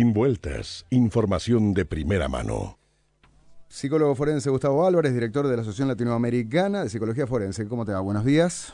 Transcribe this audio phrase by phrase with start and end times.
[0.00, 2.78] Sin vueltas, información de primera mano.
[3.68, 7.68] Psicólogo forense Gustavo Álvarez, director de la Asociación Latinoamericana de Psicología Forense.
[7.68, 8.00] ¿Cómo te va?
[8.00, 8.72] Buenos días.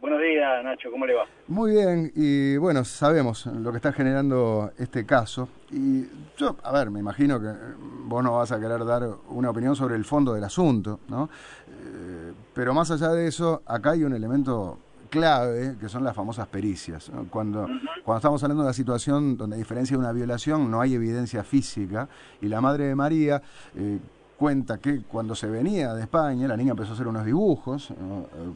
[0.00, 0.90] Buenos días, Nacho.
[0.90, 1.26] ¿Cómo le va?
[1.48, 5.46] Muy bien, y bueno, sabemos lo que está generando este caso.
[5.70, 6.06] Y
[6.38, 7.48] yo, a ver, me imagino que
[8.06, 11.28] vos no vas a querer dar una opinión sobre el fondo del asunto, ¿no?
[11.68, 14.78] Eh, pero más allá de eso, acá hay un elemento
[15.12, 17.12] clave, que son las famosas pericias.
[17.28, 17.66] Cuando,
[18.02, 21.44] cuando estamos hablando de una situación donde a diferencia de una violación no hay evidencia
[21.44, 22.08] física,
[22.40, 23.42] y la madre de María...
[23.76, 24.00] Eh,
[24.38, 27.94] cuenta que cuando se venía de España, la niña empezó a hacer unos dibujos eh,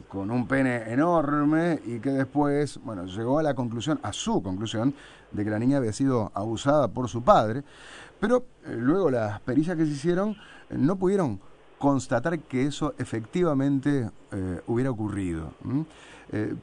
[0.09, 4.93] con un pene enorme y que después, bueno, llegó a la conclusión, a su conclusión,
[5.31, 7.63] de que la niña había sido abusada por su padre,
[8.19, 10.35] pero eh, luego las pericias que se hicieron
[10.71, 11.39] no pudieron
[11.77, 14.09] constatar que eso efectivamente
[14.65, 15.53] hubiera ocurrido.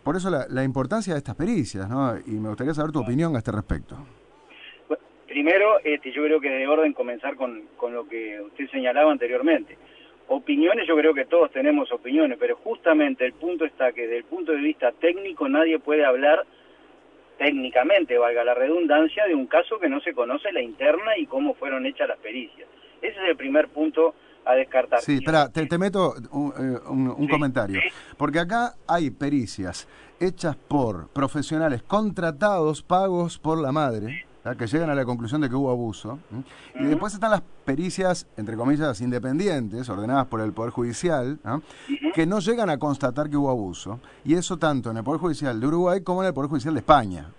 [0.02, 2.16] Por eso la, la, importancia de estas pericias, ¿no?
[2.26, 3.96] Y me gustaría saber tu opinión a este respecto.
[5.26, 9.76] Primero, este, yo creo que de orden comenzar con, con lo que usted señalaba anteriormente.
[10.28, 14.24] Opiniones, yo creo que todos tenemos opiniones, pero justamente el punto está que desde el
[14.24, 16.44] punto de vista técnico nadie puede hablar
[17.36, 21.54] técnicamente, valga la redundancia, de un caso que no se conoce la interna y cómo
[21.54, 22.68] fueron hechas las pericias.
[23.02, 25.00] Ese es el primer punto a descartar.
[25.00, 27.80] Sí, espera, te, meto un, un, comentario.
[28.16, 29.88] Porque acá hay pericias
[30.20, 34.24] hechas por profesionales contratados, pagos por la madre
[34.58, 36.18] que llegan a la conclusión de que hubo abuso.
[36.78, 41.38] Y después están las pericias, entre comillas, independientes, ordenadas por el Poder Judicial,
[42.14, 44.00] que no llegan a constatar que hubo abuso.
[44.22, 46.80] Y eso tanto en el Poder Judicial de Uruguay como en el Poder Judicial de
[46.80, 47.30] España.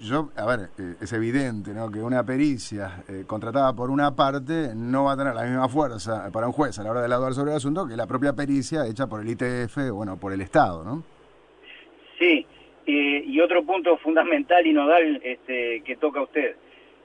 [0.00, 1.90] Yo, a ver, eh, es evidente ¿no?
[1.90, 6.30] que una pericia eh, contratada por una parte no va a tener la misma fuerza
[6.32, 8.86] para un juez a la hora de evaluar sobre el asunto que la propia pericia
[8.86, 11.02] hecha por el ITF, bueno, por el Estado, ¿no?
[12.18, 12.46] Sí,
[12.86, 16.56] y otro punto fundamental y nodal este, que toca a usted.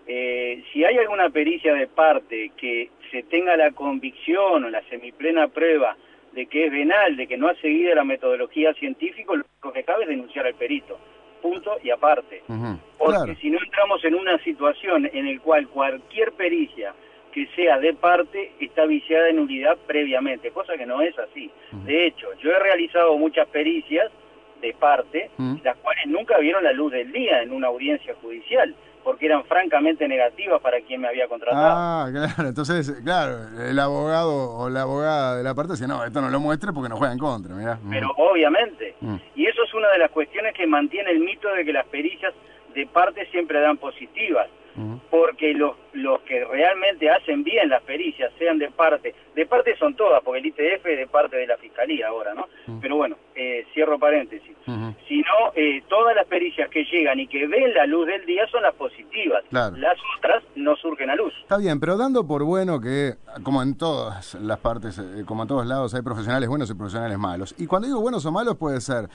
[0.05, 5.97] Si hay alguna pericia de parte que se tenga la convicción o la semiplena prueba
[6.33, 10.03] de que es venal, de que no ha seguido la metodología científica, lo que cabe
[10.03, 10.99] es denunciar al perito.
[11.47, 12.43] Punto y aparte.
[12.97, 16.93] Porque si no entramos en una situación en la cual cualquier pericia
[17.31, 21.49] que sea de parte está viciada en unidad previamente, cosa que no es así.
[21.85, 24.11] De hecho, yo he realizado muchas pericias
[24.61, 25.57] de parte, mm.
[25.63, 30.05] las cuales nunca vieron la luz del día en una audiencia judicial, porque eran francamente
[30.05, 31.75] negativas para quien me había contratado.
[31.77, 36.19] Ah, claro, entonces, claro, el abogado o la abogada de la parte dice, no, esto
[36.19, 37.79] no lo muestre porque nos juega en contra, mirá.
[37.89, 39.15] Pero obviamente, mm.
[39.35, 42.33] y eso es una de las cuestiones que mantiene el mito de que las pericias
[42.73, 44.47] de parte siempre dan positivas
[45.09, 49.95] porque los, los que realmente hacen bien las pericias, sean de parte, de parte son
[49.95, 52.47] todas, porque el ITF es de parte de la Fiscalía ahora, ¿no?
[52.79, 54.55] Pero bueno, eh, cierro paréntesis.
[55.07, 58.45] Si no, eh, todas las pericias que llegan y que ven la luz del día
[58.47, 59.43] son las positivas.
[59.51, 61.33] Las otras no surgen a luz.
[61.41, 65.47] Está bien, pero dando por bueno que, como en todas las partes, eh, como en
[65.47, 67.55] todos lados, hay profesionales buenos y profesionales malos.
[67.57, 69.09] Y cuando digo buenos o malos, puede ser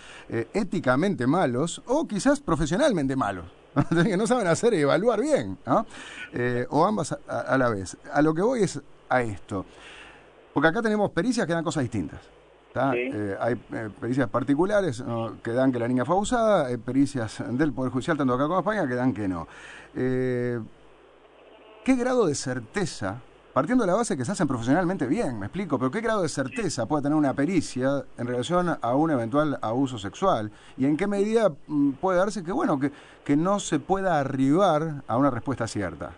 [0.55, 3.62] éticamente malos o quizás profesionalmente malos.
[4.05, 5.87] que no saben hacer y evaluar bien, ¿no?
[6.33, 7.97] Eh, o ambas a, la vez.
[8.13, 9.65] A lo que voy es a esto.
[10.53, 12.21] Porque acá tenemos pericias que dan cosas distintas.
[12.75, 15.05] Eh, hay eh, pericias particulares
[15.43, 18.55] que dan que la niña fue abusada, hay pericias del Poder Judicial, tanto acá como
[18.55, 19.47] en España, que dan que no.
[19.95, 23.21] ¿Qué grado de certeza
[23.53, 26.29] partiendo de la base que se hacen profesionalmente bien, me explico, pero ¿qué grado de
[26.29, 30.51] certeza puede tener una pericia en relación a un eventual abuso sexual?
[30.77, 32.91] ¿Y en qué medida mm, puede darse que, bueno, que,
[33.25, 36.13] que no se pueda arribar a una respuesta cierta?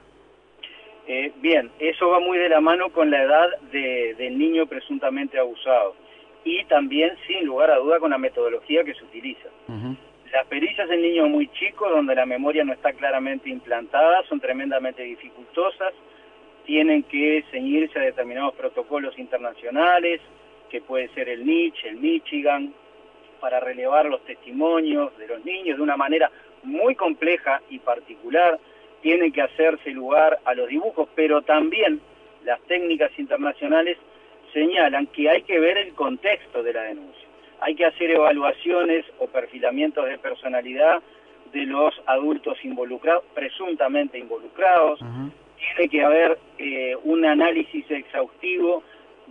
[1.06, 5.94] Eh, bien, eso va muy de la mano con la edad del niño presuntamente abusado
[6.44, 9.48] y también, sin lugar a duda, con la metodología que se utiliza.
[10.32, 15.02] Las pericias en niños muy chicos, donde la memoria no está claramente implantada, son tremendamente
[15.02, 15.94] dificultosas,
[16.64, 20.20] tienen que ceñirse a determinados protocolos internacionales,
[20.70, 22.74] que puede ser el NICH, el Michigan,
[23.40, 26.30] para relevar los testimonios de los niños de una manera
[26.62, 28.58] muy compleja y particular.
[29.02, 32.00] Tiene que hacerse lugar a los dibujos, pero también
[32.44, 33.98] las técnicas internacionales
[34.52, 37.28] señalan que hay que ver el contexto de la denuncia.
[37.60, 41.02] Hay que hacer evaluaciones o perfilamientos de personalidad
[41.52, 45.00] de los adultos involucrados, presuntamente involucrados,
[45.56, 48.82] tiene que haber eh, un análisis exhaustivo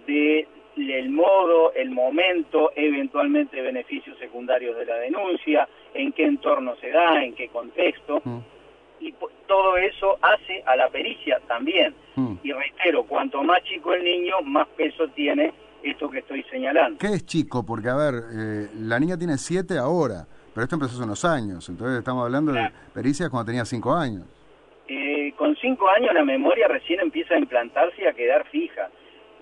[0.07, 6.89] de el modo, el momento, eventualmente beneficios secundarios de la denuncia, en qué entorno se
[6.89, 8.21] da, en qué contexto.
[8.23, 8.39] Mm.
[8.99, 9.13] Y
[9.47, 11.93] todo eso hace a la pericia también.
[12.15, 12.35] Mm.
[12.43, 15.53] Y reitero, cuanto más chico el niño, más peso tiene
[15.83, 16.97] esto que estoy señalando.
[16.97, 17.65] ¿Qué es chico?
[17.65, 21.67] Porque, a ver, eh, la niña tiene siete ahora, pero esto empezó hace unos años.
[21.67, 24.23] Entonces estamos hablando de pericias cuando tenía cinco años.
[25.35, 28.89] Con cinco años la memoria recién empieza a implantarse y a quedar fija.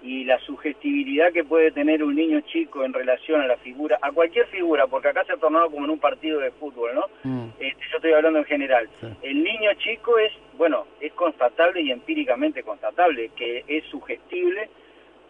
[0.04, 4.12] Y la sugestibilidad que puede tener un niño chico en relación a la figura, a
[4.12, 7.06] cualquier figura, porque acá se ha tornado como en un partido de fútbol, ¿no?
[7.24, 7.50] Mm.
[7.60, 8.90] Este, yo estoy hablando en general.
[9.22, 14.72] El niño chico es, bueno, es constatable y empíricamente constatable que es sugestible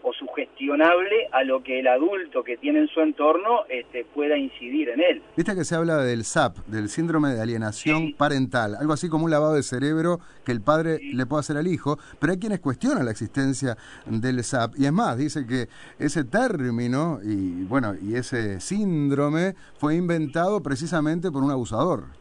[0.04, 4.90] o sugestionable a lo que el adulto que tiene en su entorno este, pueda incidir
[4.90, 5.22] en él.
[5.36, 9.32] Viste que se habla del SAP, del síndrome de alienación parental, algo así como un
[9.32, 13.06] lavado de cerebro que el padre le puede hacer al hijo, pero hay quienes cuestionan
[13.06, 15.68] la existencia del SAP y es más, dice que
[16.00, 22.21] ese término y bueno, y ese síndrome fue inventado precisamente por un abusador.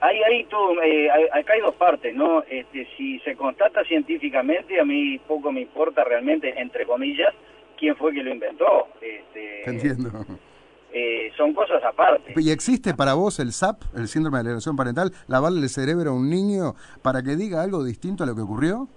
[0.00, 2.42] Hay ahí todo, eh, acá hay dos partes, ¿no?
[2.48, 7.34] Este, si se constata científicamente, a mí poco me importa realmente, entre comillas,
[7.76, 8.88] quién fue que lo inventó.
[9.00, 10.10] Este, Entiendo.
[10.92, 12.34] Eh, son cosas aparte.
[12.36, 16.14] ¿Y existe para vos el SAP, el síndrome de alienación parental, lavarle el cerebro a
[16.14, 18.88] un niño para que diga algo distinto a lo que ocurrió?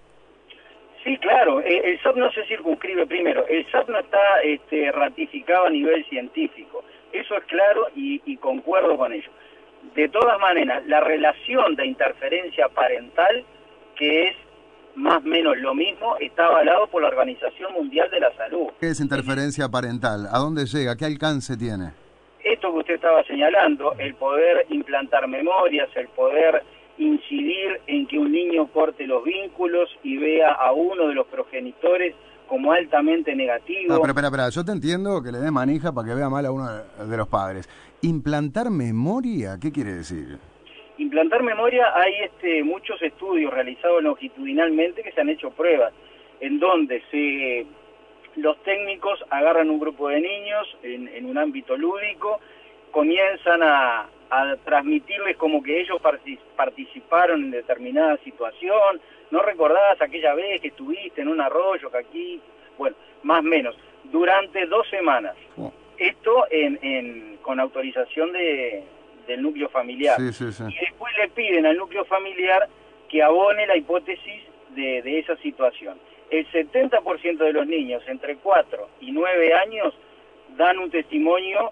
[1.04, 1.60] Sí, claro.
[1.62, 3.46] Eh, el SAP no se circunscribe primero.
[3.48, 6.84] El SAP no está este, ratificado a nivel científico.
[7.12, 9.30] Eso es claro y, y concuerdo con ello.
[9.96, 13.46] De todas maneras, la relación de interferencia parental,
[13.96, 14.36] que es
[14.96, 18.68] más o menos lo mismo, está avalado por la Organización Mundial de la Salud.
[18.80, 20.28] ¿Qué es interferencia parental?
[20.32, 20.96] ¿A dónde llega?
[20.96, 21.92] ¿Qué alcance tiene?
[22.44, 26.64] Esto que usted estaba señalando, el poder implantar memorias, el poder
[26.98, 32.16] incidir en que un niño corte los vínculos y vea a uno de los progenitores
[32.48, 33.94] como altamente negativo.
[33.94, 36.46] No, pero espera, espera, yo te entiendo que le dé manija para que vea mal
[36.46, 37.68] a uno de los padres.
[38.04, 39.58] ¿Implantar memoria?
[39.62, 40.38] ¿Qué quiere decir?
[40.98, 45.94] Implantar memoria, hay este, muchos estudios realizados longitudinalmente que se han hecho pruebas,
[46.42, 47.66] en donde se,
[48.36, 52.42] los técnicos agarran un grupo de niños en, un ámbito lúdico,
[52.92, 56.02] comienzan a, a transmitirles como que ellos
[56.58, 59.00] participaron en determinada situación,
[59.32, 62.42] no recordás aquella vez que estuviste en un arroyo que aquí,
[62.78, 63.78] bueno, más o menos,
[64.12, 65.38] durante dos semanas.
[65.58, 65.72] Oh.
[65.98, 68.84] Esto en, con autorización de,
[69.28, 70.20] del núcleo familiar.
[70.20, 72.68] Y después le piden al núcleo familiar
[73.10, 74.44] que abone la hipótesis
[74.76, 75.98] de, de esa situación.
[76.30, 79.94] El 70% de los niños entre 4 y 9 años
[80.58, 81.72] dan un testimonio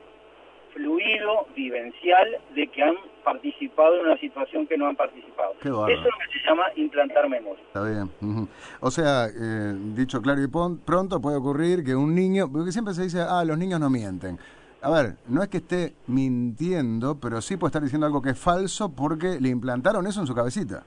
[0.74, 5.54] fluido, vivencial, de que han participado en una situación que no han participado.
[5.62, 7.64] Eso es lo que se llama implantar memoria.
[7.68, 8.48] Está bien.
[8.80, 13.04] O sea, eh, dicho claro y pronto, puede ocurrir que un niño, porque siempre se
[13.04, 14.38] dice, ah, los niños no mienten.
[14.82, 18.40] A ver, no es que esté mintiendo, pero sí puede estar diciendo algo que es
[18.40, 20.84] falso porque le implantaron eso en su cabecita.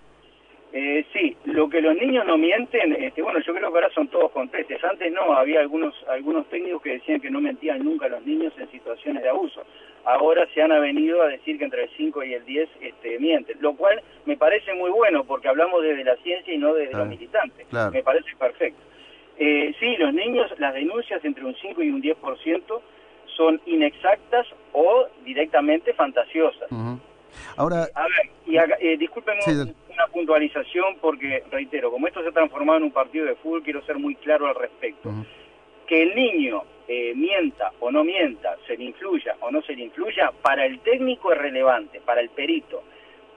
[1.54, 4.30] Sí, lo que los niños no mienten, este, bueno, yo creo que ahora son todos
[4.32, 4.82] contestes.
[4.82, 8.70] Antes no, había algunos algunos técnicos que decían que no mentían nunca los niños en
[8.70, 9.62] situaciones de abuso.
[10.04, 13.56] Ahora se han avenido a decir que entre el 5 y el 10 este, mienten,
[13.60, 17.08] lo cual me parece muy bueno porque hablamos desde la ciencia y no desde los
[17.08, 17.66] militantes.
[17.92, 18.80] Me parece perfecto.
[19.36, 22.80] Eh, sí, los niños, las denuncias entre un 5 y un 10%
[23.36, 26.68] son inexactas o directamente fantasiosas.
[27.56, 29.72] Ahora, a ver, y eh, disculpen una
[30.24, 33.98] puntualización porque, reitero, como esto se ha transformado en un partido de fútbol, quiero ser
[33.98, 35.10] muy claro al respecto.
[35.86, 39.84] Que el niño eh, mienta o no mienta, se le influya o no se le
[39.84, 42.82] influya, para el técnico es relevante, para el perito.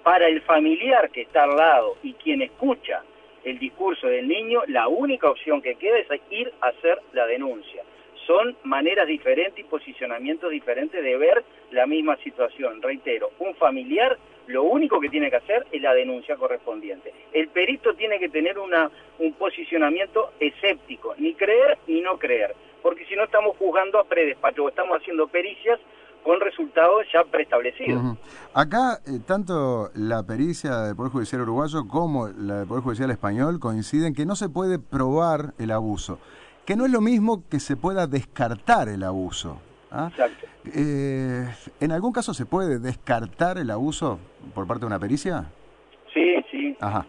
[0.01, 3.03] Para el familiar que está al lado y quien escucha
[3.43, 7.83] el discurso del niño, la única opción que queda es ir a hacer la denuncia
[8.25, 12.81] son maneras diferentes y posicionamientos diferentes de ver la misma situación.
[12.81, 17.13] Reitero, un familiar lo único que tiene que hacer es la denuncia correspondiente.
[17.33, 18.89] El perito tiene que tener una,
[19.19, 24.69] un posicionamiento escéptico, ni creer ni no creer, porque si no estamos juzgando a predespacho,
[24.69, 25.79] estamos haciendo pericias
[26.23, 28.17] con resultados ya preestablecidos.
[28.53, 33.59] Acá, eh, tanto la pericia del Poder Judicial uruguayo como la del Poder Judicial español
[33.59, 36.19] coinciden que no se puede probar el abuso
[36.67, 39.61] que no es lo mismo que se pueda descartar el abuso.
[39.91, 40.07] ¿Ah?
[40.11, 40.47] Exacto.
[40.73, 41.47] Eh,
[41.79, 44.19] ¿En algún caso se puede descartar el abuso
[44.53, 45.45] por parte de una pericia?
[46.13, 46.75] Sí, sí.
[46.79, 47.05] Ajá.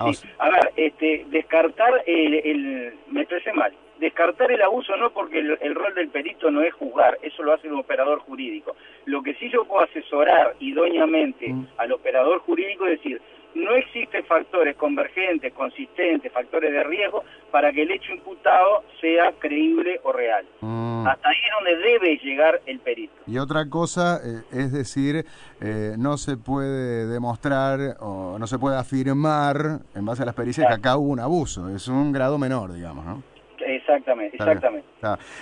[0.00, 3.72] A ver, este, descartar el, el, me expresé mal.
[3.98, 7.68] Descartar el abuso no porque el, rol del perito no es juzgar, eso lo hace
[7.68, 8.74] un operador jurídico.
[9.04, 11.66] Lo que sí yo puedo asesorar idóneamente mm.
[11.76, 13.20] al operador jurídico es decir,
[13.54, 20.00] no existen factores convergentes, consistentes, factores de riesgo para que el hecho imputado sea creíble
[20.04, 20.46] o real.
[20.60, 21.06] Mm.
[21.06, 23.14] Hasta ahí es donde debe llegar el perito.
[23.26, 25.24] Y otra cosa, eh, es decir,
[25.60, 30.68] eh, no se puede demostrar o no se puede afirmar en base a las pericias
[30.68, 33.22] que acá hubo un abuso, es un grado menor, digamos, ¿no?
[33.58, 34.88] Exactamente, exactamente.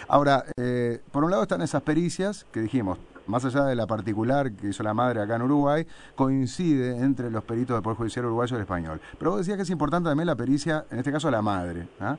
[0.09, 2.99] Ahora, eh, por un lado están esas pericias que dijimos,
[3.29, 7.45] más allá de la particular que hizo la madre acá en Uruguay, coincide entre los
[7.45, 9.01] peritos del Poder Judicial uruguayo y el español.
[9.19, 11.89] Pero vos decías que es importante también la pericia, en este caso la madre.
[12.01, 12.17] ¿ah?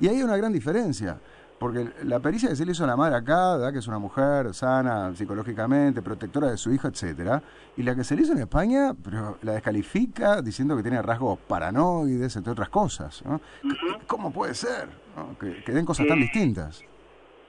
[0.00, 1.18] Y ahí hay una gran diferencia.
[1.60, 3.70] Porque la pericia que se le hizo a la madre acá, ¿verdad?
[3.70, 7.42] que es una mujer sana psicológicamente, protectora de su hijo, etcétera,
[7.76, 11.38] y la que se le hizo en España, pero la descalifica diciendo que tiene rasgos
[11.46, 13.22] paranoides, entre otras cosas.
[14.06, 14.88] ¿Cómo puede ser
[15.38, 16.82] que, den cosas tan eh, distintas?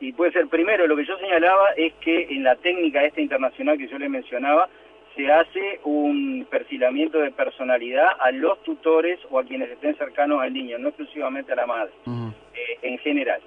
[0.01, 3.77] Y puede ser, primero, lo que yo señalaba es que en la técnica esta internacional
[3.77, 4.67] que yo le mencionaba,
[5.15, 10.53] se hace un perfilamiento de personalidad a los tutores o a quienes estén cercanos al
[10.53, 13.41] niño, no exclusivamente a la madre, eh, en general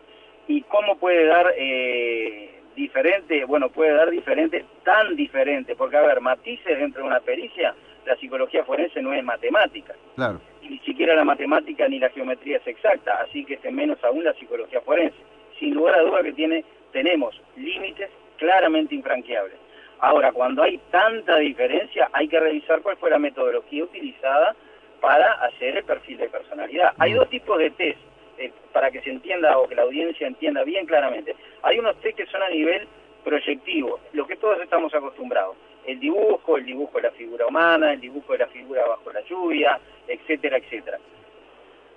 [0.47, 6.21] y cómo puede dar eh, diferente, bueno, puede dar diferente, tan diferente, porque a ver,
[6.21, 7.75] matices dentro de una pericia,
[8.07, 9.95] la psicología forense no es matemática.
[10.17, 10.41] Claro.
[10.63, 14.35] Ni siquiera la matemática ni la geometría es exacta, así que este menos aún la
[14.35, 15.17] psicología forense.
[15.59, 19.57] Sin lugar a duda que tiene, tenemos límites claramente infranqueables.
[20.01, 24.55] Ahora, cuando hay tanta diferencia, hay que revisar cuál fue la metodología utilizada
[25.01, 26.93] para hacer el perfil de personalidad.
[26.99, 27.17] Hay mm.
[27.17, 27.99] dos tipos de test
[28.39, 31.37] eh, para que se entienda o que la audiencia entienda bien claramente.
[31.63, 32.87] Hay unos test que son a nivel
[33.25, 35.57] proyectivo, lo que todos estamos acostumbrados.
[35.87, 39.21] El dibujo, el dibujo de la figura humana, el dibujo de la figura bajo la
[39.23, 40.99] lluvia, etcétera, etcétera.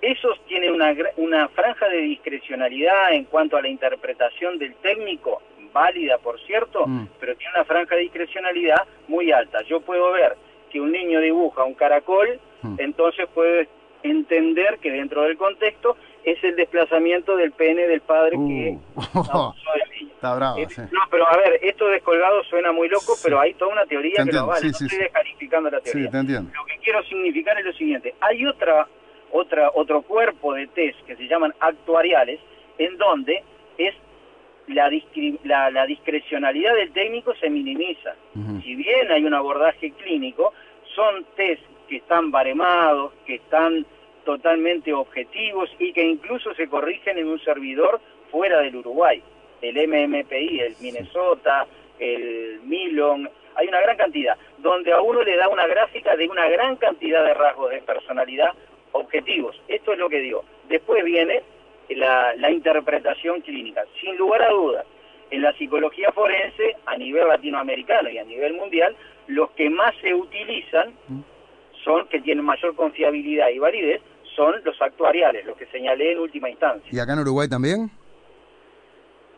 [0.00, 6.18] Esos tienen una, una franja de discrecionalidad en cuanto a la interpretación del técnico, válida
[6.18, 7.08] por cierto, mm.
[7.20, 9.62] pero tiene una franja de discrecionalidad muy alta.
[9.62, 10.36] Yo puedo ver
[10.70, 12.76] que un niño dibuja un caracol, mm.
[12.78, 13.64] entonces puedo
[14.02, 19.52] entender que dentro del contexto es el desplazamiento del pene del padre que uh.
[20.18, 23.86] Está bravo, No, pero a ver, esto descolgado suena muy loco, pero hay toda una
[23.86, 24.62] teoría que lo vale.
[24.64, 26.10] no estoy descalificando la teoría.
[26.10, 28.12] Lo que quiero significar es lo siguiente.
[28.20, 28.88] Hay otra,
[29.32, 32.40] otra, otro cuerpo de test que se llaman actuariales,
[32.78, 33.42] en donde
[33.76, 33.94] es
[34.68, 34.90] la,
[35.44, 38.14] la, la discrecionalidad del técnico se minimiza.
[38.62, 40.52] Si bien hay un abordaje clínico,
[40.94, 43.86] son test que están baremados, que están
[44.24, 49.22] totalmente objetivos y que incluso se corrigen en un servidor fuera del Uruguay.
[49.62, 51.66] El MMPI, el Minnesota,
[51.98, 56.48] el Milon, hay una gran cantidad, donde a uno le da una gráfica de una
[56.48, 58.54] gran cantidad de rasgos de personalidad
[58.92, 59.60] objetivos.
[59.68, 60.44] Esto es lo que digo.
[60.68, 61.42] Después viene
[61.90, 63.84] la, la interpretación clínica.
[64.00, 64.84] Sin lugar a dudas,
[65.30, 70.14] en la psicología forense, a nivel latinoamericano y a nivel mundial, los que más se
[70.14, 71.20] utilizan mm.
[71.84, 74.00] son, que tienen mayor confiabilidad y validez,
[74.34, 76.88] son los actuariales, los que señalé en última instancia.
[76.90, 77.90] ¿Y acá en Uruguay también?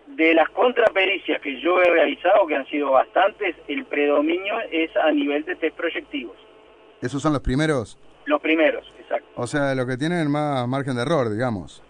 [0.08, 5.10] De las contrapericias que yo he realizado, que han sido bastantes, el predominio es a
[5.12, 6.36] nivel de test proyectivos.
[7.00, 7.98] ¿Esos son los primeros?
[8.26, 9.28] Los primeros, exacto.
[9.34, 11.82] O sea, los que tienen más margen de error, digamos.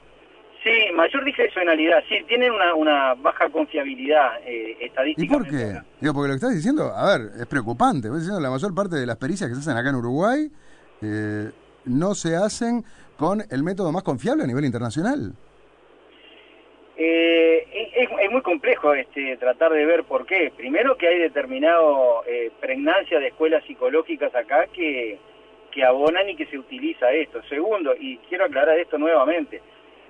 [0.63, 5.25] Sí, mayor discrecionalidad, sí, tienen una, una baja confiabilidad eh, estadística.
[5.25, 5.81] ¿Y por qué?
[6.01, 8.09] Digo, porque lo que estás diciendo, a ver, es preocupante.
[8.09, 10.51] Estás diciendo la mayor parte de las pericias que se hacen acá en Uruguay
[11.03, 11.51] eh,
[11.87, 12.85] no se hacen
[13.17, 15.33] con el método más confiable a nivel internacional?
[16.97, 20.53] Eh, es, muy complejo este, tratar de ver por qué.
[20.57, 25.19] Primero que hay determinado eh, pregnancia de escuelas psicológicas acá que,
[25.71, 27.43] que abonan y que se utiliza esto.
[27.49, 29.61] Segundo, y quiero aclarar esto nuevamente,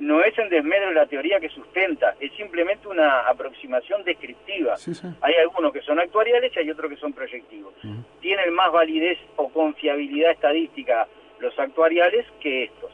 [0.00, 4.75] no es en desmedro la teoría que sustenta, es simplemente una aproximación descriptiva.
[5.21, 7.75] Hay algunos que son actuariales y hay otros que son proyectivos.
[8.21, 11.07] Tienen más validez o confiabilidad estadística
[11.38, 12.90] los actuariales que estos.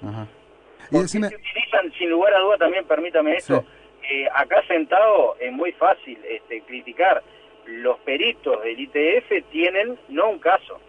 [0.90, 3.64] Y se utilizan, sin lugar a duda, también permítame esto,
[4.08, 7.22] eh, acá sentado es muy fácil este, criticar.
[7.66, 10.80] Los peritos del ITF tienen no un caso,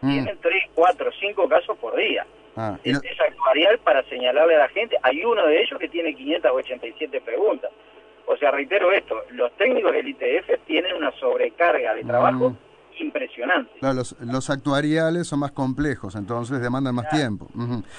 [0.00, 0.10] mm.
[0.10, 2.26] tienen tres, cuatro, cinco casos por día.
[2.56, 4.96] Ah, es, actuarial para señalarle a la gente.
[5.02, 7.70] Hay uno de ellos que tiene 587 preguntas.
[8.26, 12.70] O sea, reitero esto, los técnicos del ITF tienen una sobrecarga de trabajo mm
[13.02, 13.70] impresionante.
[13.80, 17.48] los, los, actuariales son más complejos, entonces demandan más tiempo.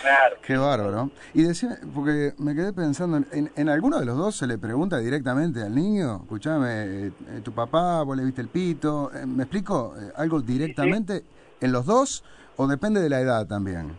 [0.02, 0.38] Claro.
[0.42, 1.12] Qué bárbaro.
[1.34, 4.98] Y decía, porque me quedé pensando, ¿en, ¿en, alguno de los dos se le pregunta
[4.98, 6.22] directamente al niño?
[6.24, 7.12] Escuchame, eh,
[7.44, 9.12] tu papá, vos le viste el pito.
[9.14, 9.94] Eh, ¿Me explico?
[10.00, 11.24] Eh, ¿Algo directamente
[11.62, 12.24] en los dos
[12.58, 13.98] o depende de la edad también?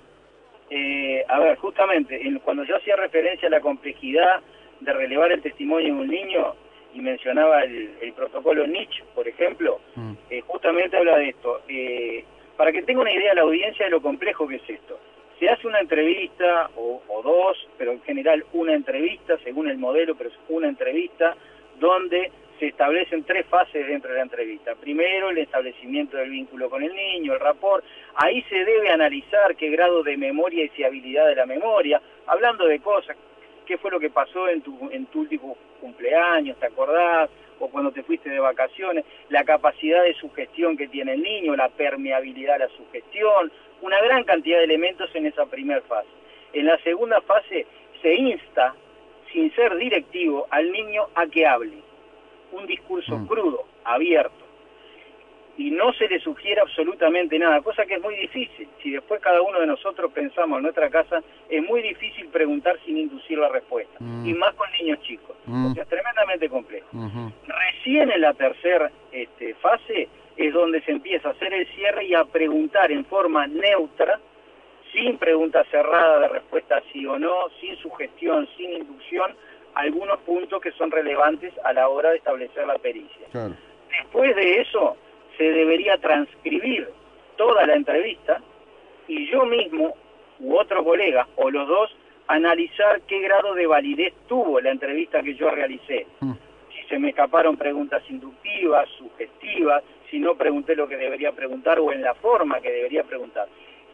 [1.28, 4.40] a ver, justamente, cuando yo hacía referencia a la complejidad
[4.80, 6.54] de relevar el testimonio de un niño,
[6.94, 10.12] y mencionaba el, protocolo Nietzsche, por ejemplo, mm.
[10.30, 11.62] eh, justamente habla de esto.
[11.68, 12.24] Eh,
[12.56, 14.98] para que tenga una idea la audiencia de lo complejo que es esto.
[15.40, 20.30] Se hace una entrevista o, dos, pero en general una entrevista, según el modelo, pero
[20.30, 21.34] es una entrevista,
[21.80, 22.30] donde
[22.62, 24.76] se establecen tres fases dentro de la entrevista.
[24.76, 27.84] Primero, el establecimiento del vínculo con el niño, el rapport.
[28.14, 32.78] Ahí se debe analizar qué grado de memoria y fiabilidad de la memoria, hablando de
[32.78, 33.16] cosas
[33.66, 37.30] qué fue lo que pasó en tu, en tu último cumpleaños, ¿te acordás?
[37.58, 41.68] o cuando te fuiste de vacaciones, la capacidad de sugestión que tiene el niño, la
[41.68, 43.50] permeabilidad a la sugestión,
[43.80, 46.08] una gran cantidad de elementos en esa primera fase.
[46.52, 47.66] En la segunda fase
[48.00, 48.74] se insta,
[49.32, 51.91] sin ser directivo, al niño a que hable.
[52.52, 53.26] Un discurso mm.
[53.26, 54.42] crudo, abierto
[55.56, 58.68] y no se le sugiere absolutamente nada, cosa que es muy difícil.
[58.82, 62.96] Si después cada uno de nosotros pensamos en nuestra casa, es muy difícil preguntar sin
[62.96, 64.26] inducir la respuesta, mm.
[64.26, 65.36] y más con niños chicos.
[65.46, 65.70] Mm.
[65.70, 66.88] O sea, es tremendamente complejo.
[67.46, 72.14] Recién en la tercera este, fase es donde se empieza a hacer el cierre y
[72.14, 74.18] a preguntar en forma neutra,
[74.92, 79.34] sin pregunta cerrada de respuesta sí o no, sin sugestión, sin inducción,
[79.74, 83.26] algunos puntos que son relevantes a la hora de establecer la pericia.
[83.88, 84.96] Después de eso,
[85.36, 86.88] se debería transcribir
[87.36, 88.40] toda la entrevista
[89.08, 89.94] y yo mismo
[90.40, 91.96] u otro colega o los dos
[92.28, 96.06] analizar qué grado de validez tuvo la entrevista que yo realicé.
[96.20, 96.32] Mm.
[96.74, 101.92] Si se me escaparon preguntas inductivas, sugestivas, si no pregunté lo que debería preguntar o
[101.92, 103.48] en la forma que debería preguntar.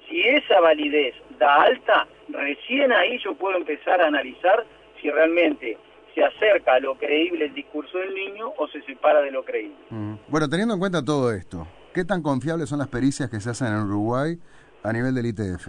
[0.08, 4.64] Si esa validez da alta, recién ahí yo puedo empezar a analizar
[5.00, 5.78] si realmente
[6.14, 9.76] se acerca a lo creíble el discurso del niño o se separa de lo creíble.
[9.90, 10.14] Mm.
[10.28, 13.68] Bueno, teniendo en cuenta todo esto, ¿qué tan confiables son las pericias que se hacen
[13.68, 14.38] en Uruguay
[14.82, 15.68] a nivel del ITF?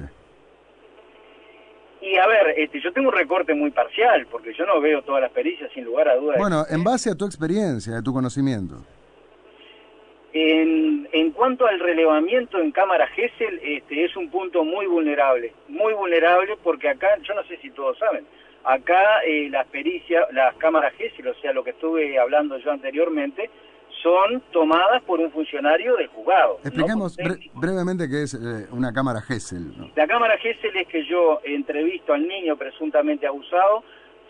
[2.01, 5.21] Y a ver, este, yo tengo un recorte muy parcial, porque yo no veo todas
[5.21, 6.38] las pericias sin lugar a dudas.
[6.38, 8.75] Bueno, en base a tu experiencia, a tu conocimiento.
[10.31, 15.93] En, en cuanto al relevamiento en cámara Gesell, este, es un punto muy vulnerable, muy
[15.93, 18.25] vulnerable porque acá, yo no sé si todos saben,
[18.63, 23.49] Acá eh, las pericias, las cámaras GESIL, o sea, lo que estuve hablando yo anteriormente,
[24.01, 26.59] son tomadas por un funcionario del juzgado.
[26.63, 27.17] Expliquemos
[27.53, 29.91] brevemente qué es eh, una cámara GESEL.
[29.95, 33.83] La cámara GESEL es que yo entrevisto al niño presuntamente abusado,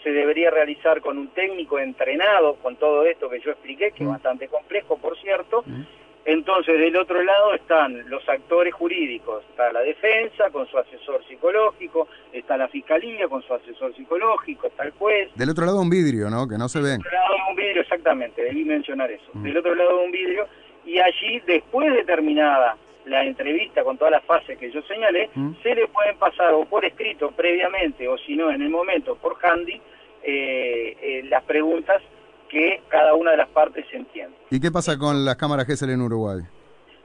[0.04, 4.10] se debería realizar con un técnico entrenado con todo esto que yo expliqué, que es
[4.10, 4.14] mm.
[4.14, 5.82] bastante complejo, por cierto, mm.
[6.26, 12.08] Entonces, del otro lado están los actores jurídicos, está la defensa con su asesor psicológico,
[12.34, 15.30] está la fiscalía con su asesor psicológico, está el juez.
[15.36, 16.48] Del otro lado un vidrio, ¿no?
[16.48, 17.00] Que no se ven.
[17.00, 19.30] Del otro lado un vidrio, exactamente, debí mencionar eso.
[19.34, 19.44] Mm.
[19.44, 20.48] Del otro lado un vidrio,
[20.86, 25.54] y allí, después de terminada la entrevista con todas las fases que yo señalé, mm.
[25.64, 29.38] se le pueden pasar o por escrito previamente, o si no en el momento por
[29.42, 29.82] handy,
[30.22, 32.02] eh, eh, las preguntas
[32.50, 34.36] que cada una de las partes se entienda.
[34.50, 36.42] ¿Y qué pasa con las cámaras GESEL en Uruguay?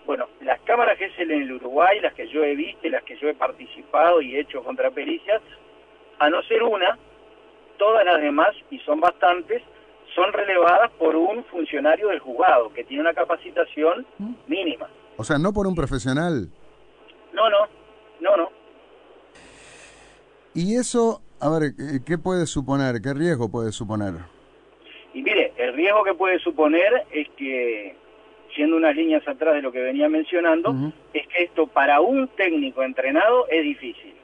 [0.06, 3.28] Bueno, las cámaras GESEL en el Uruguay, las que yo he visto, las que yo
[3.28, 5.40] he participado y he hecho contra pericias,
[6.18, 6.98] a no ser una,
[7.78, 9.62] todas las demás, y son bastantes,
[10.14, 14.34] son relevadas por un funcionario del juzgado, que tiene una capacitación ¿Mm?
[14.46, 14.88] mínima.
[15.16, 16.48] O sea, no por un profesional.
[17.32, 17.68] No, no,
[18.20, 18.50] no, no.
[20.54, 21.72] Y eso, a ver,
[22.06, 23.00] ¿qué puede suponer?
[23.02, 24.33] ¿Qué riesgo puede suponer?
[25.74, 27.96] El riesgo que puede suponer es que,
[28.54, 30.72] siendo unas líneas atrás de lo que venía mencionando,
[31.12, 34.14] es que esto para un técnico entrenado es difícil.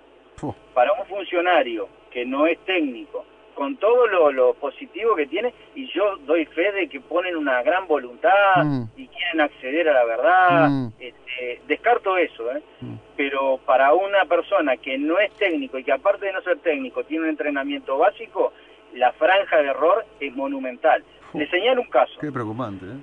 [0.73, 3.25] Para un funcionario que no es técnico,
[3.57, 7.89] con todo lo, positivo que tiene, y yo doy fe de que ponen una gran
[7.89, 8.85] voluntad mm.
[8.97, 10.93] y quieren acceder a la verdad, mm.
[11.01, 12.63] este, descarto eso, ¿eh?
[12.81, 12.95] Mm.
[13.17, 17.03] pero para una persona que no es técnico y que aparte de no ser técnico
[17.03, 18.53] tiene un entrenamiento básico,
[18.95, 21.05] la franja de error es monumental.
[21.35, 22.13] Le señalo un caso.
[22.21, 22.97] Qué preocupante, ¿eh?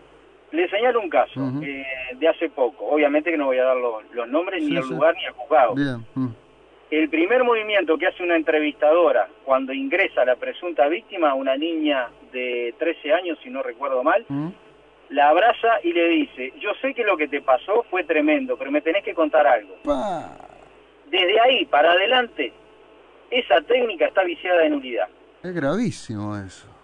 [0.52, 1.86] Le señalo un caso eh,
[2.16, 2.86] de hace poco.
[2.86, 5.76] Obviamente que no voy a dar los, nombres, ni el lugar, ni el juzgado.
[5.76, 6.06] Bien.
[6.16, 6.30] Mm.
[6.90, 12.74] El primer movimiento que hace una entrevistadora cuando ingresa la presunta víctima, una niña de
[12.80, 14.48] 13 años, si no recuerdo mal, mm.
[15.10, 18.72] la abraza y le dice, yo sé que lo que te pasó fue tremendo, pero
[18.72, 19.76] me tenés que contar algo.
[21.12, 22.54] Desde ahí para adelante,
[23.32, 25.10] esa técnica está viciada en unidad.
[25.44, 26.77] Es gravísimo eso.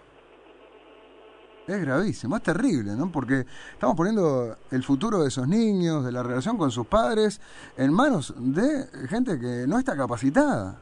[1.66, 3.10] Es gravísimo, es terrible, ¿no?
[3.10, 7.40] Porque estamos poniendo el futuro de esos niños, de la relación con sus padres,
[7.78, 10.78] en manos de gente que no está capacitada.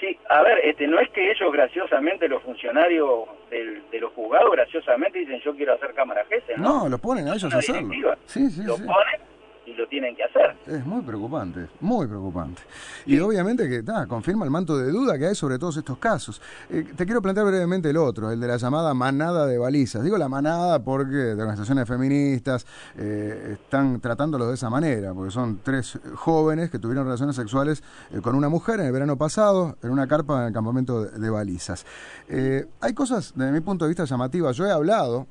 [0.00, 5.20] Sí, a ver, este, no es que ellos graciosamente, los funcionarios de los juzgados, graciosamente
[5.20, 6.82] dicen yo quiero hacer cámara GESE, ¿no?
[6.84, 7.90] No, los ponen a ellos a hacerlo.
[8.26, 9.27] Sí, sí, lo ponen
[9.68, 10.56] y lo tienen que hacer.
[10.66, 12.62] Es muy preocupante, muy preocupante.
[13.06, 16.40] Y obviamente que confirma el manto de duda que hay sobre todos estos casos.
[16.70, 20.02] Eh, te quiero plantear brevemente el otro, el de la llamada manada de balizas.
[20.02, 25.60] Digo la manada porque de organizaciones feministas eh, están tratándolo de esa manera, porque son
[25.62, 29.90] tres jóvenes que tuvieron relaciones sexuales eh, con una mujer en el verano pasado en
[29.90, 31.84] una carpa en el campamento de, balizas.
[32.80, 34.56] hay cosas, desde mi punto de vista, llamativas.
[34.56, 35.26] Yo he hablado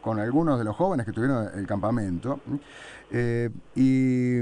[0.00, 2.40] con algunos de los jóvenes que tuvieron el campamento.
[3.10, 4.38] Eh, y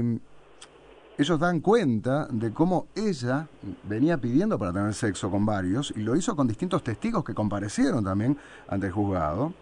[1.17, 3.47] ellos dan cuenta de cómo ella
[3.83, 8.03] venía pidiendo para tener sexo con varios y lo hizo con distintos testigos que comparecieron
[8.03, 9.53] también ante el juzgado.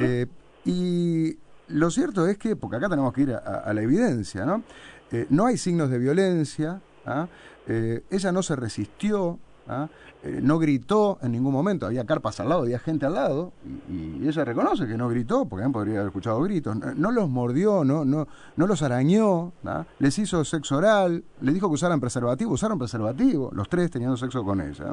[0.00, 0.26] Eh,
[0.64, 1.36] y
[1.68, 4.62] lo cierto es que, porque acá tenemos que ir a, la evidencia, ¿no?
[5.10, 7.28] Eh, no hay signos de violencia, ¿ah?
[7.66, 9.88] ella no se resistió, ¿ah?
[10.22, 13.52] Eh, no gritó en ningún momento, había carpas al lado, había gente al lado,
[13.90, 18.06] y, ella reconoce que no gritó, porque podría haber escuchado gritos, no, los mordió, no,
[18.06, 19.84] no, no los arañó, ¿ah?
[19.98, 24.42] les hizo sexo oral, le dijo que usaran preservativo, usaron preservativo, los tres teniendo sexo
[24.44, 24.86] con ella.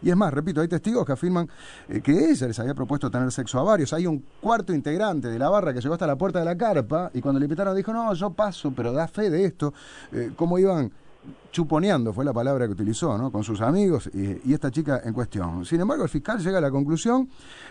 [0.00, 1.46] Y es más, repito, hay testigos que afirman
[1.88, 5.38] eh, que ella les había propuesto tener sexo a varios, hay un cuarto integrante de
[5.38, 7.92] la barra que llegó hasta la puerta de la carpa, y cuando le invitaron dijo,
[7.92, 9.74] no, yo paso, pero da fe de esto,
[10.12, 10.90] eh, cómo iban
[11.50, 13.30] chuponeando, fue la palabra que utilizó, ¿no?
[13.30, 15.64] con sus amigos y, esta chica en cuestión.
[15.64, 17.28] Sin embargo, el fiscal llega a la conclusión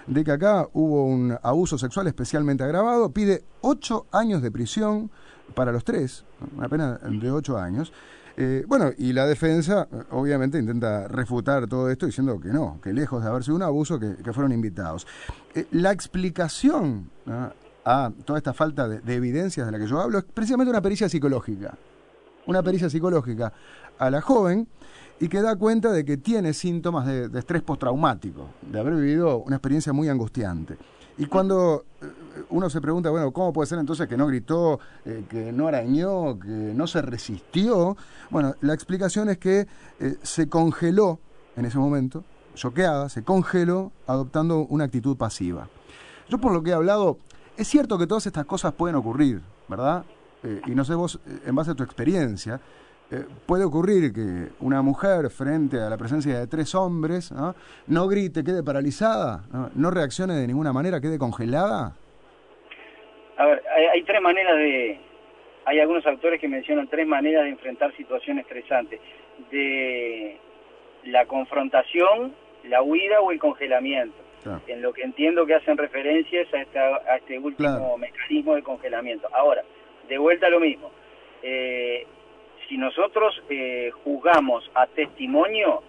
[0.08, 5.10] de que acá hubo un abuso sexual especialmente agravado, pide ocho años de prisión
[5.56, 7.92] para los tres, una pena de ocho años.
[8.38, 13.22] Eh, bueno, y la defensa obviamente intenta refutar todo esto diciendo que no, que lejos
[13.22, 15.06] de haber sido un abuso, que, fueron invitados.
[15.54, 17.10] Eh, la explicación
[17.84, 21.10] a toda esta falta de evidencias de la que yo hablo es precisamente una pericia
[21.10, 21.78] psicológica
[22.50, 23.54] una pericia psicológica
[24.00, 24.68] a la joven
[25.20, 29.58] y que da cuenta de que tiene síntomas de, estrés postraumático, de haber vivido una
[29.58, 30.76] experiencia muy angustiante.
[31.20, 32.08] Y cuando eh,
[32.50, 36.40] uno se pregunta, bueno, ¿cómo puede ser entonces que no gritó, eh, que no arañó,
[36.40, 37.96] que no se resistió?
[38.32, 39.68] Bueno, la explicación es que
[40.00, 41.20] eh, se congeló
[41.56, 42.24] en ese momento,
[42.56, 45.68] choqueada, se congeló adoptando una actitud pasiva.
[46.30, 47.20] Yo por lo que he hablado,
[47.58, 50.04] es cierto que todas estas cosas pueden ocurrir, ¿verdad?
[50.44, 52.60] Eh, y no sé vos, eh, en base a tu experiencia,
[53.12, 57.34] eh, puede ocurrir que una mujer frente a la presencia de tres hombres
[57.88, 59.44] no, grite, quede paralizada,
[59.76, 59.92] ¿no?
[59.92, 61.94] reaccione de ninguna manera, quede congelada?
[63.38, 65.00] A ver, hay, tres maneras de...
[65.66, 69.00] Hay algunos autores que mencionan tres maneras de enfrentar situaciones estresantes.
[69.52, 70.38] De
[71.06, 72.34] la confrontación,
[72.66, 74.18] la huida o el congelamiento.
[74.68, 79.28] En lo que entiendo que hacen referencias a, a este último mecanismo de congelamiento.
[79.34, 79.64] Ahora,
[80.10, 80.92] de vuelta lo mismo.
[81.42, 82.06] Eh,
[82.68, 85.82] si nosotros eh, juzgamos a testimonio,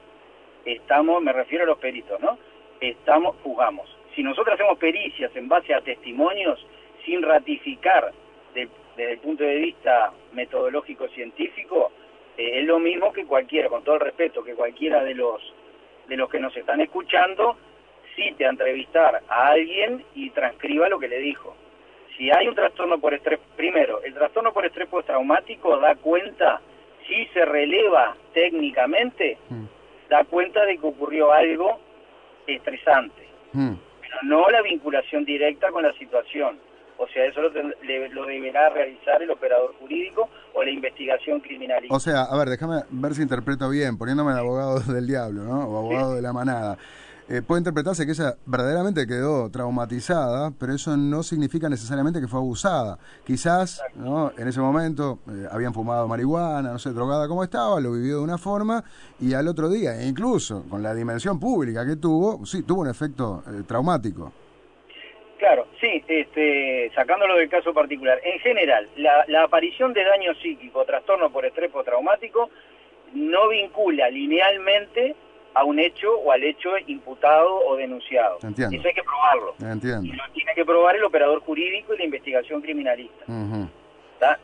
[0.65, 2.39] estamos, me refiero a los peritos, ¿no?
[2.81, 3.95] Estamos, juzgamos.
[4.15, 6.65] Si nosotros hacemos pericias en base a testimonios
[7.05, 8.13] sin ratificar
[8.55, 11.91] desde el punto de vista metodológico científico,
[12.37, 15.55] eh, es lo mismo que cualquiera, con todo el respeto, que cualquiera de los
[16.09, 17.57] de los que nos están escuchando
[18.17, 21.55] cite a entrevistar a alguien y transcriba lo que le dijo
[22.21, 26.61] si hay un trastorno por estrés, primero, el trastorno por estrés postraumático da cuenta,
[27.09, 29.65] si se releva técnicamente, mm.
[30.11, 31.81] da cuenta de que ocurrió algo
[32.47, 33.73] estresante, mm.
[34.03, 36.59] pero no la vinculación directa con la situación.
[36.99, 41.83] O sea, eso lo, lo, deberá realizar el operador jurídico o la investigación criminal.
[41.89, 45.61] O sea, a ver, déjame ver si interpreto bien, poniéndome el abogado del diablo, ¿no?
[45.61, 46.77] O abogado de la manada.
[47.33, 52.41] Eh, puede interpretarse que ella verdaderamente quedó traumatizada, pero eso no significa necesariamente que fue
[52.41, 52.99] abusada.
[53.25, 54.33] Quizás ¿no?
[54.37, 58.25] en ese momento eh, habían fumado marihuana, no sé, drogada como estaba, lo vivió de
[58.25, 58.83] una forma
[59.21, 62.89] y al otro día, e incluso con la dimensión pública que tuvo, sí, tuvo un
[62.89, 64.33] efecto eh, traumático.
[65.39, 68.19] Claro, sí, este, sacándolo del caso particular.
[68.25, 72.51] En general, la, la aparición de daño psíquico, trastorno por estrés postraumático,
[73.15, 75.15] no vincula linealmente
[75.55, 78.39] a un hecho o al hecho imputado o denunciado.
[78.43, 78.77] Entiendo.
[78.77, 79.55] Eso hay que probarlo.
[79.61, 80.07] Entiendo.
[80.07, 83.25] Y lo tiene que probar el operador jurídico y la investigación criminalista.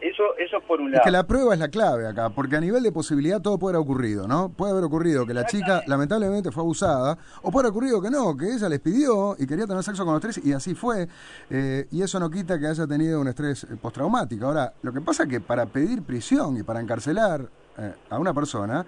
[0.00, 1.02] Eso, eso por un lado.
[1.02, 3.76] Es que la prueba es la clave acá, porque a nivel de posibilidad todo puede
[3.76, 4.48] haber ocurrido, ¿no?
[4.48, 8.34] Puede haber ocurrido que la chica lamentablemente fue abusada, o puede haber ocurrido que no,
[8.36, 11.06] que ella les pidió y quería tener sexo con los tres y así fue,
[11.50, 14.46] eh, y eso no quita que haya tenido un estrés eh, postraumático.
[14.46, 17.42] Ahora, lo que pasa es que para pedir prisión y para encarcelar
[17.76, 18.86] eh, a una persona,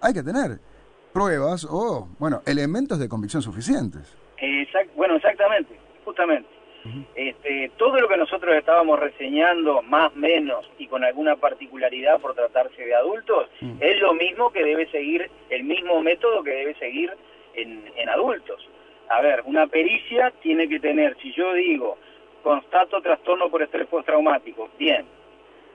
[0.00, 0.60] hay que tener
[1.12, 4.16] pruebas o, bueno, elementos de convicción suficientes.
[4.94, 6.48] bueno, exactamente, justamente.
[7.14, 12.84] este, todo lo que nosotros estábamos reseñando, más menos y con alguna particularidad por tratarse
[12.84, 13.48] de adultos,
[13.80, 17.12] es lo mismo que debe seguir, el mismo método que debe seguir
[17.54, 18.66] en, en adultos.
[19.10, 21.98] A ver, una pericia tiene que tener, si yo digo,
[22.42, 25.04] constato trastorno por estrés postraumático, bien,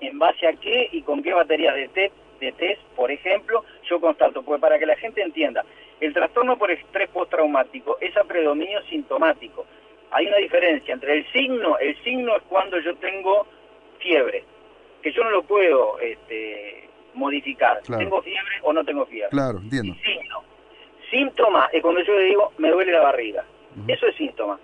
[0.02, 4.00] ¿en base a qué y con qué batería de test de test, por ejemplo, yo
[4.00, 5.64] constato, pues para que la gente entienda,
[6.00, 9.66] el trastorno por estrés postraumático es a predominio sintomático.
[10.12, 13.48] Hay una diferencia entre el signo, el signo es cuando yo tengo
[14.00, 14.44] fiebre,
[15.02, 19.30] que yo no lo puedo este, modificar, tengo fiebre o no tengo fiebre.
[19.30, 19.96] Claro, entiendo.
[20.04, 20.44] signo.
[21.10, 23.46] Síntoma es cuando yo le digo, me duele la barriga.
[23.88, 24.60] Eso es síntoma.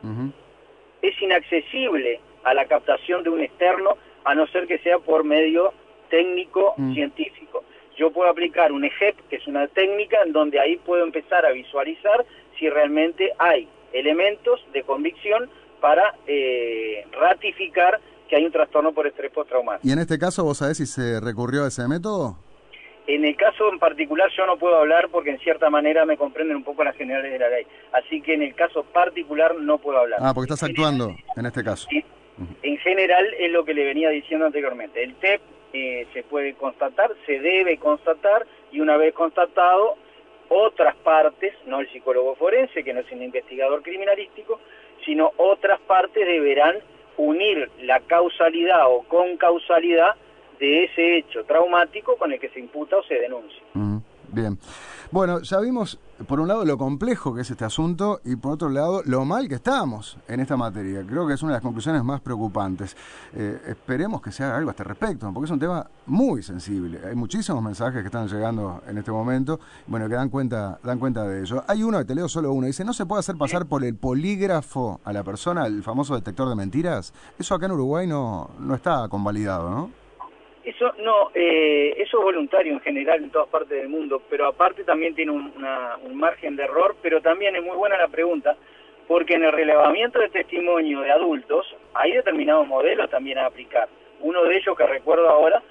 [1.01, 5.73] Es inaccesible a la captación de un externo, a no ser que sea por medio
[6.09, 7.63] técnico-científico.
[7.67, 7.68] Mm.
[7.99, 11.51] Yo puedo aplicar un EGEP, que es una técnica en donde ahí puedo empezar a
[11.51, 12.25] visualizar
[12.57, 15.49] si realmente hay elementos de convicción
[15.81, 19.85] para eh, ratificar que hay un trastorno por estrés postraumático.
[19.85, 22.37] ¿Y en este caso vos sabés si se recurrió a ese método?
[23.05, 26.55] En el caso en particular yo no puedo hablar porque en cierta manera me comprenden
[26.55, 27.65] un poco las generales de la ley.
[27.91, 30.19] Así que en el caso particular no puedo hablar.
[30.21, 31.89] Ah, porque estás actuando en este caso.
[32.61, 35.03] En general es lo que le venía diciendo anteriormente.
[35.03, 35.41] El TEP
[35.73, 39.97] eh, se puede constatar, se debe constatar y una vez constatado
[40.49, 44.59] otras partes, no el psicólogo forense, que no es un investigador criminalístico,
[45.05, 46.77] sino otras partes deberán
[47.17, 50.15] unir la causalidad o con causalidad
[50.59, 53.61] de ese hecho traumático con el que se imputa o se denuncia.
[54.31, 54.59] Bien.
[55.11, 58.69] Bueno, ya vimos, por un lado, lo complejo que es este asunto y por otro
[58.69, 61.03] lado, lo mal que estamos en esta materia.
[61.03, 62.95] Creo que es una de las conclusiones más preocupantes.
[63.33, 66.99] Eh, esperemos que se haga algo a este respecto, porque es un tema muy sensible.
[67.07, 71.23] Hay muchísimos mensajes que están llegando en este momento, bueno, que dan cuenta, dan cuenta
[71.23, 71.63] de ello.
[71.67, 75.01] Hay uno, te leo solo uno, dice, ¿no se puede hacer pasar por el polígrafo
[75.03, 77.13] a la persona, el famoso detector de mentiras?
[77.39, 80.08] Eso acá en Uruguay no, no está convalidado, ¿no?
[80.63, 84.83] Eso no, eh, eso es voluntario en general en todas partes del mundo, pero aparte
[84.83, 85.53] también tiene un,
[86.15, 88.57] margen de error, pero también es muy buena la pregunta,
[89.07, 93.87] porque en el relevamiento de testimonio de adultos hay determinados modelos también a aplicar.
[94.19, 95.63] Uno de ellos que recuerdo ahora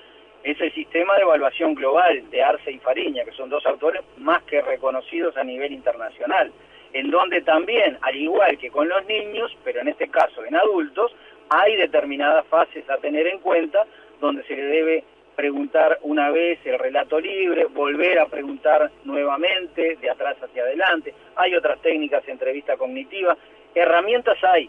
[0.42, 4.42] es el sistema de evaluación global de Arce y Fariña, que son dos autores más
[4.44, 6.50] que reconocidos a nivel internacional,
[6.94, 11.14] en donde también, al igual que con los niños, pero en este caso en adultos,
[11.50, 13.84] hay determinadas fases a tener en cuenta
[14.20, 15.04] donde se le debe
[15.36, 21.14] preguntar una vez el relato libre, volver a preguntar nuevamente, de atrás hacia adelante.
[21.36, 23.36] Hay otras técnicas de entrevista cognitiva.
[23.74, 24.68] Herramientas hay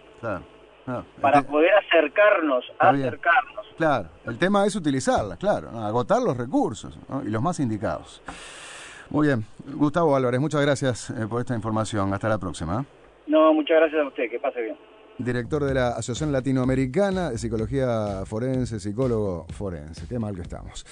[1.22, 3.66] para poder acercarnos, acercarnos.
[3.78, 8.22] Claro, el tema es utilizarlas, claro, agotar los recursos y los más indicados.
[9.10, 12.14] Muy bien, Gustavo Álvarez, muchas gracias eh, por esta información.
[12.14, 12.86] Hasta la próxima.
[13.26, 14.89] No, muchas gracias a usted, que pase bien
[15.20, 20.08] director de la Asociación Latinoamericana de Psicología Forense, psicólogo forense.
[20.08, 20.86] Qué mal que estamos.